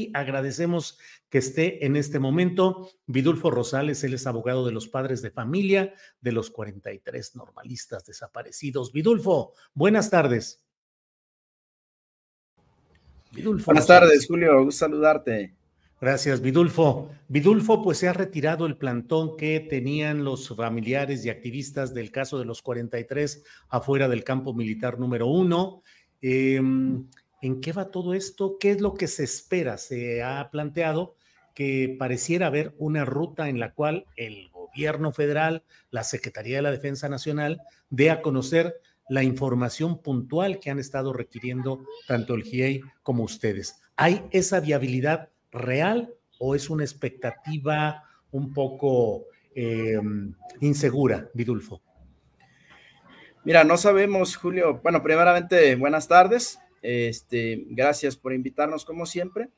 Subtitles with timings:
[0.00, 0.96] Y agradecemos
[1.28, 5.92] que esté en este momento Vidulfo Rosales, él es abogado de los padres de familia
[6.20, 8.92] de los 43 normalistas desaparecidos.
[8.92, 10.64] Vidulfo, buenas tardes.
[13.32, 14.08] Vidulfo Buenas Rosales.
[14.10, 14.64] tardes, Julio.
[14.64, 15.56] Gusto saludarte.
[16.00, 17.10] Gracias, Vidulfo.
[17.26, 22.38] Vidulfo, pues se ha retirado el plantón que tenían los familiares y activistas del caso
[22.38, 25.82] de los 43 afuera del campo militar número uno.
[26.22, 26.60] Eh,
[27.40, 28.56] ¿En qué va todo esto?
[28.58, 29.78] ¿Qué es lo que se espera?
[29.78, 31.14] Se ha planteado
[31.54, 36.70] que pareciera haber una ruta en la cual el gobierno federal, la Secretaría de la
[36.70, 42.82] Defensa Nacional, dé a conocer la información puntual que han estado requiriendo tanto el GIEI
[43.02, 43.80] como ustedes.
[43.96, 49.98] ¿Hay esa viabilidad real o es una expectativa un poco eh,
[50.60, 51.82] insegura, Vidulfo?
[53.44, 54.80] Mira, no sabemos, Julio.
[54.82, 56.58] Bueno, primeramente, buenas tardes.
[56.82, 59.48] Este, gracias por invitarnos como siempre.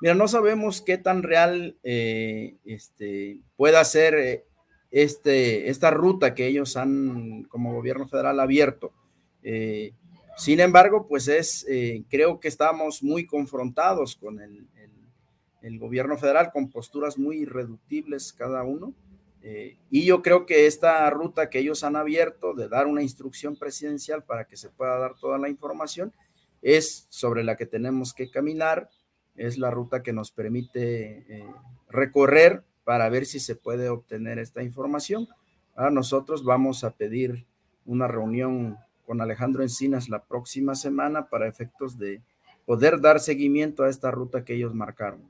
[0.00, 4.44] Mira, no sabemos qué tan real eh, este, pueda ser eh,
[4.90, 8.92] este, esta ruta que ellos han, como gobierno federal, abierto.
[9.42, 9.92] Eh,
[10.36, 11.66] sin embargo, pues es,
[12.08, 14.68] creo que estamos muy confrontados con el-
[15.62, 18.94] el gobierno federal, con posturas muy irreductibles cada uno.
[19.50, 23.56] Eh, y yo creo que esta ruta que ellos han abierto de dar una instrucción
[23.56, 26.12] presidencial para que se pueda dar toda la información
[26.60, 28.90] es sobre la que tenemos que caminar,
[29.36, 31.46] es la ruta que nos permite eh,
[31.88, 35.26] recorrer para ver si se puede obtener esta información.
[35.74, 37.46] Ahora nosotros vamos a pedir
[37.86, 38.76] una reunión
[39.06, 42.20] con Alejandro Encinas la próxima semana para efectos de
[42.66, 45.26] poder dar seguimiento a esta ruta que ellos marcaron.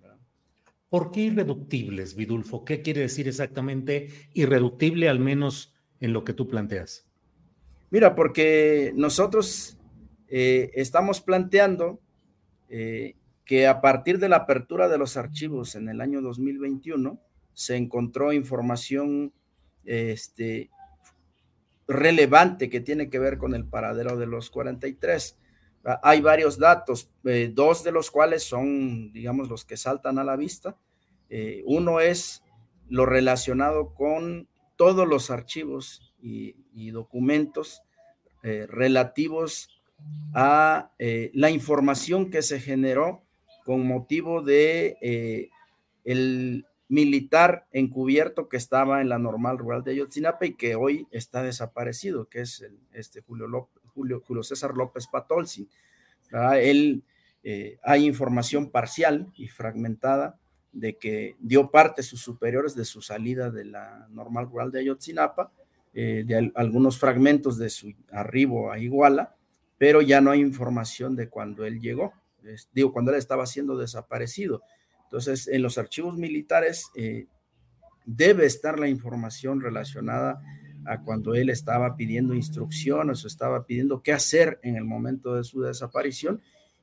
[0.88, 2.64] ¿Por qué irreductibles, Vidulfo?
[2.64, 7.06] ¿Qué quiere decir exactamente irreductible, al menos en lo que tú planteas?
[7.90, 9.78] Mira, porque nosotros
[10.28, 12.00] eh, estamos planteando
[12.68, 17.20] eh, que a partir de la apertura de los archivos en el año 2021
[17.54, 19.32] se encontró información
[19.84, 20.70] este,
[21.86, 25.38] relevante que tiene que ver con el paradero de los 43.
[26.02, 30.36] Hay varios datos, eh, dos de los cuales son, digamos, los que saltan a la
[30.36, 30.76] vista.
[31.30, 32.42] Eh, uno es
[32.88, 36.54] lo relacionado con todos los archivos y,
[36.90, 37.82] documentos
[38.44, 39.68] eh, relativos
[40.32, 43.22] a la información que se generó
[43.64, 45.50] con motivo de
[46.04, 51.42] el militar encubierto que estaba en la normal rural de Ayotzinapa y que hoy está
[51.42, 55.68] desaparecido, que es el, este Julio, López, Julio, Julio César López Patolsi.
[56.30, 56.60] ¿verdad?
[56.60, 57.02] Él,
[57.42, 60.38] eh, hay información parcial y fragmentada
[60.72, 65.50] de que dio parte sus superiores de su salida de la normal rural de Ayotzinapa,
[65.94, 69.34] eh, de al- algunos fragmentos de su arribo a Iguala,
[69.78, 72.12] pero ya no hay información de cuando él llegó,
[72.44, 74.62] es- digo, cuando él estaba siendo desaparecido.
[75.04, 77.26] Entonces, en los archivos militares eh,
[78.04, 80.40] debe estar la información relacionada
[80.88, 85.44] a cuando él estaba pidiendo instrucciones o estaba pidiendo qué hacer en el momento de
[85.44, 86.40] su desaparición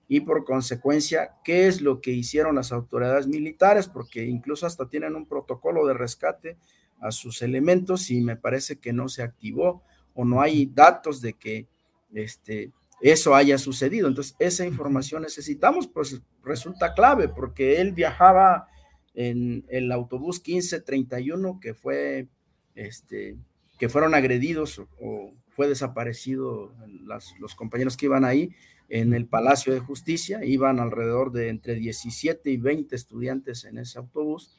[0.08, 5.16] y por consecuencia qué es lo que hicieron las autoridades militares, porque incluso hasta tienen
[5.16, 6.58] un protocolo de rescate
[7.00, 11.34] a sus elementos y me parece que no se activó o no hay datos de
[11.34, 11.68] que
[12.14, 14.08] este, eso haya sucedido.
[14.08, 18.68] Entonces, esa información necesitamos, pues resulta clave porque él viajaba
[19.16, 22.28] en el autobús 1531 que fue,
[22.76, 23.38] este,
[23.78, 26.74] que fueron agredidos o, o fue desaparecido
[27.06, 28.52] las- los compañeros que iban ahí
[28.90, 30.44] en el Palacio de Justicia.
[30.44, 34.56] Iban alrededor de entre 17 y 20 estudiantes en ese autobús.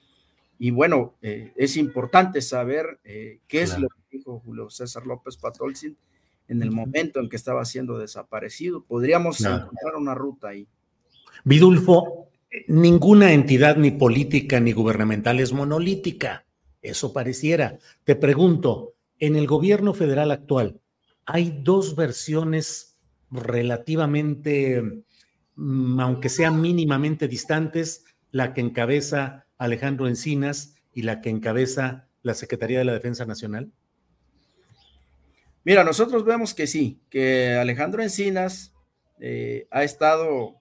[0.58, 5.36] Y bueno, eh, es importante saber eh, qué es lo que dijo Julio César López
[5.36, 5.96] Patolcin
[6.48, 8.82] en el momento en que estaba siendo desaparecido.
[8.84, 10.66] Podríamos encontrar una ruta ahí.
[11.44, 12.28] Vidulfo,
[12.68, 16.46] ninguna entidad ni política ni gubernamental es monolítica.
[16.82, 17.78] Eso pareciera.
[18.04, 20.80] Te pregunto, en el gobierno federal actual,
[21.24, 22.98] hay dos versiones
[23.30, 25.04] relativamente,
[25.56, 32.34] mm, aunque sean mínimamente distantes, la que encabeza Alejandro Encinas y la que encabeza la
[32.34, 33.70] Secretaría de la Defensa Nacional?
[35.64, 38.72] Mira, nosotros vemos que sí, que Alejandro Encinas
[39.20, 40.56] eh, ha estado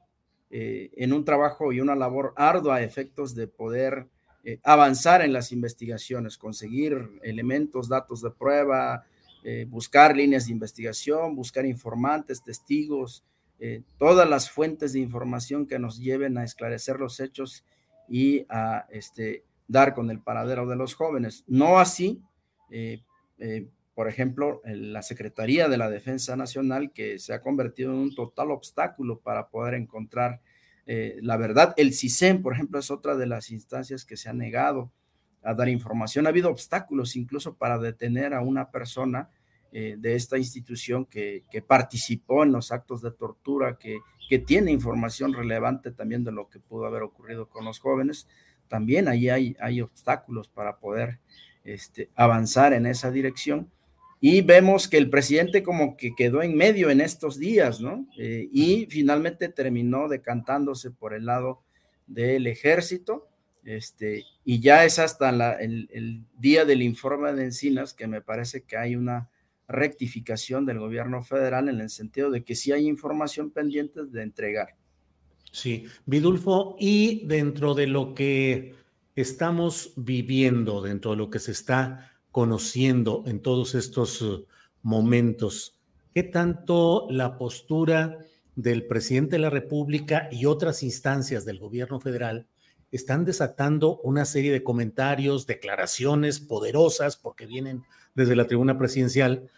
[0.50, 4.08] eh, en un trabajo y una labor ardua a efectos de poder
[4.48, 9.04] eh, avanzar en las investigaciones, conseguir elementos, datos de prueba,
[9.44, 13.24] eh, buscar líneas de investigación, buscar informantes, testigos,
[13.58, 17.66] eh, todas las fuentes de información que nos lleven a esclarecer los hechos
[18.08, 21.44] y a este, dar con el paradero de los jóvenes.
[21.48, 22.22] No así,
[23.96, 28.52] por ejemplo, la Secretaría de la Defensa Nacional, que se ha convertido en un total
[28.52, 30.42] obstáculo para poder encontrar
[30.86, 31.74] la verdad.
[31.78, 34.92] El CISEN, por ejemplo, es otra de las instancias que se ha negado
[35.46, 36.26] a dar información.
[36.26, 39.30] Ha habido obstáculos incluso para detener a una persona
[39.72, 44.00] eh, de esta institución que, participó en los actos de tortura, que,
[44.30, 48.28] que, tiene información relevante también de lo que pudo haber ocurrido con los jóvenes.
[48.68, 51.20] También ahí hay, hay obstáculos para poder
[51.66, 53.70] este, avanzar en esa dirección.
[54.28, 58.08] Y vemos que el presidente como que quedó en medio en estos días, ¿no?
[58.18, 61.62] Eh, y finalmente terminó decantándose por el lado
[62.08, 63.28] del ejército
[63.64, 65.30] este, y ya es hasta
[65.60, 69.30] el, día del informe de Encinas que me parece que hay una
[69.68, 74.70] rectificación del gobierno federal en el sentido de que sí hay información pendiente de entregar.
[75.52, 78.74] Sí, Vidulfo, y dentro de lo que
[79.16, 84.46] estamos viviendo, dentro de lo que se está conociendo en todos estos uh,
[84.82, 85.80] momentos,
[86.14, 88.18] ¿qué tanto la postura
[88.58, 92.46] del presidente de la República y otras instancias del gobierno federal
[92.92, 97.84] están desatando una serie de comentarios, declaraciones poderosas, porque vienen
[98.16, 99.50] desde la tribuna presidencial,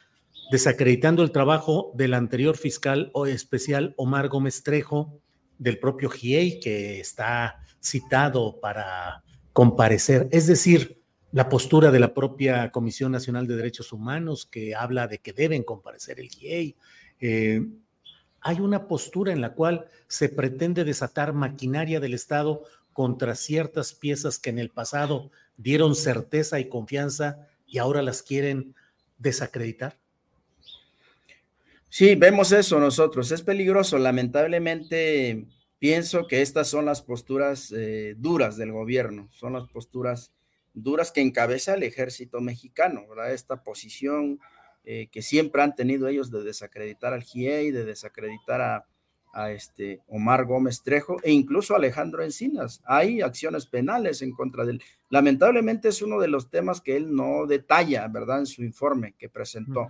[0.51, 5.19] desacreditando el trabajo del anterior fiscal o especial Omar Gómez Trejo,
[5.57, 10.29] del propio GIEI, que está citado para comparecer.
[10.31, 10.96] Es decir,
[11.31, 15.63] la postura de la propia Comisión Nacional de Derechos Humanos, que habla de que deben
[15.63, 16.75] comparecer el GIEI.
[17.19, 17.61] Eh,
[18.41, 22.63] hay una postura en la cual se pretende desatar maquinaria del Estado
[22.93, 28.73] contra ciertas piezas que en el pasado dieron certeza y confianza y ahora las quieren
[29.17, 29.97] desacreditar?
[31.89, 33.31] Sí, vemos eso nosotros.
[33.31, 33.97] Es peligroso.
[33.97, 35.45] Lamentablemente,
[35.79, 40.31] pienso que estas son las posturas eh, duras del gobierno, son las posturas
[40.83, 43.33] duras que encabeza el ejército mexicano, ¿verdad?
[43.33, 44.39] Esta posición
[44.83, 48.85] eh, que siempre han tenido ellos de desacreditar al GIEI, de desacreditar a,
[49.33, 52.81] a este Omar Gómez Trejo e incluso a Alejandro Encinas.
[52.85, 54.83] Hay acciones penales en contra de él.
[55.09, 58.39] Lamentablemente es uno de los temas que él no detalla, ¿verdad?
[58.39, 59.89] En su informe que presentó.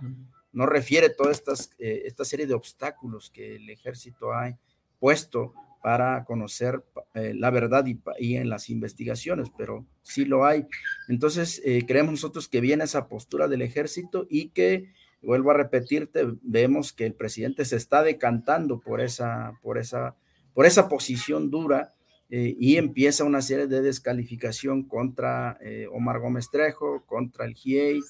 [0.52, 4.58] No refiere toda estas, eh, esta serie de obstáculos que el ejército ha
[4.98, 6.82] puesto para conocer
[7.14, 7.84] eh, la verdad
[8.18, 10.66] y, en las investigaciones, pero sí lo hay.
[11.08, 16.26] Entonces, eh, creemos nosotros que viene esa postura del ejército y que vuelvo a repetirte,
[16.42, 20.16] vemos que el presidente se está decantando por esa, por esa,
[20.54, 21.94] por esa posición dura
[22.30, 25.58] eh, y empieza una serie de descalificación contra
[25.92, 28.00] Omar Gómez Trejo, contra el GIEI.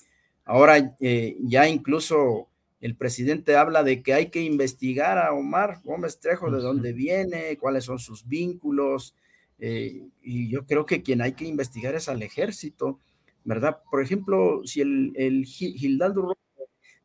[0.44, 2.48] Ahora ya incluso
[2.80, 7.56] el presidente habla de que hay que investigar a Omar Gómez Trejo, de dónde viene,
[7.58, 9.14] cuáles son sus vínculos.
[9.58, 13.00] y yo creo que quien hay que investigar es al ejército,
[13.44, 13.80] ¿verdad?
[13.90, 16.36] Por ejemplo, si el, el Gildardo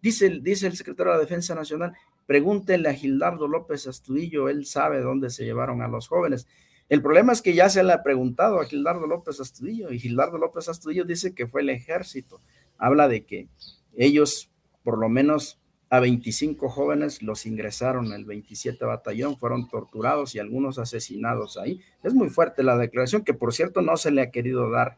[0.04, 1.94] Dice, dice el secretario de la Defensa Nacional,
[2.26, 6.46] pregúntenle a Gildardo López Astudillo, él sabe dónde se llevaron a los jóvenes.
[6.90, 10.38] El problema es que ya se le ha preguntado a Gildardo López Astudillo y Gildardo
[10.38, 12.42] López Astudillo dice que fue el ejército.
[12.78, 13.48] Habla de que
[13.96, 14.52] ellos,
[14.84, 15.58] por lo menos
[15.94, 21.82] a 25 jóvenes, los ingresaron al 27 batallón, fueron torturados y algunos asesinados ahí.
[22.02, 24.98] Es muy fuerte la declaración, que por cierto no se le ha querido dar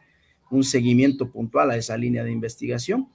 [0.50, 3.10] un seguimiento puntual a esa línea de investigación,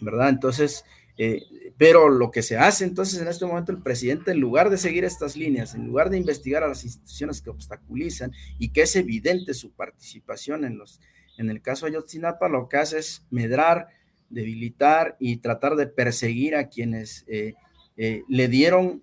[0.00, 0.30] ¿verdad?
[0.30, 0.86] Entonces,
[1.18, 1.42] eh,
[1.76, 5.04] pero lo que se hace entonces en este momento el presidente, en lugar de seguir
[5.04, 9.52] estas líneas, en lugar de investigar a las instituciones que obstaculizan y que es evidente
[9.52, 10.98] su participación en los,
[11.36, 13.88] en el caso de Ayotzinapa, lo que hace es medrar,
[14.32, 17.54] debilitar y tratar de perseguir a quienes eh,
[17.96, 19.02] eh, le dieron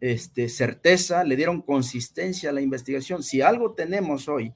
[0.00, 3.22] este, certeza, le dieron consistencia a la investigación.
[3.22, 4.54] Si algo tenemos hoy,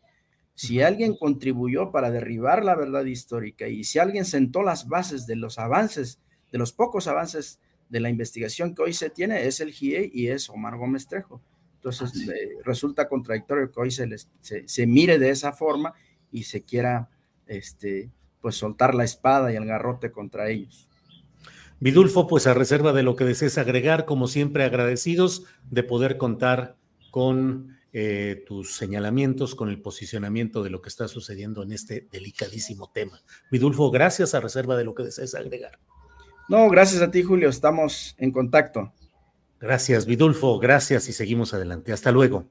[0.55, 5.37] si alguien contribuyó para derribar la verdad histórica y si alguien sentó las bases de
[5.37, 6.21] los avances,
[6.53, 10.29] de los pocos avances de la investigación que hoy se tiene, es el GIE y
[10.29, 11.43] es Omar Gómez Trejo.
[11.77, 12.27] Entonces,
[12.65, 15.93] resulta contradictorio que hoy se, les, se, mire de esa forma
[16.33, 17.11] y se quiera
[17.47, 18.11] este,
[18.45, 20.91] pues soltar la espada y el garrote contra ellos.
[21.81, 26.77] Vidulfo, pues a reserva de lo que desees agregar, como siempre agradecidos de poder contar
[27.11, 32.91] con eh, tus señalamientos, con el posicionamiento de lo que está sucediendo en este delicadísimo
[32.93, 33.23] tema.
[33.51, 35.79] Vidulfo, gracias a reserva de lo que desees agregar.
[36.51, 37.49] No, gracias a ti, Julio.
[37.49, 38.93] Estamos en contacto.
[39.59, 40.59] Gracias, Vidulfo.
[40.59, 41.95] Gracias y seguimos adelante.
[41.95, 42.51] Hasta luego.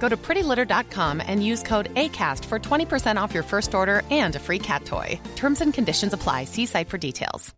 [0.00, 4.38] Go to prettylitter.com and use code ACAST for 20% off your first order and a
[4.38, 5.20] free cat toy.
[5.36, 6.44] Terms and conditions apply.
[6.44, 7.54] See site for details.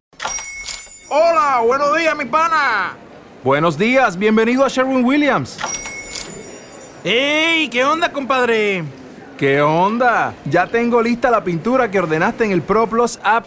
[1.11, 2.97] Hola, buenos días, mi pana.
[3.43, 5.59] Buenos días, bienvenido a Sherwin Williams.
[7.03, 7.69] ¡Ey!
[7.69, 8.85] ¿Qué onda, compadre?
[9.37, 10.35] ¿Qué onda?
[10.45, 13.47] Ya tengo lista la pintura que ordenaste en el ProPlus app.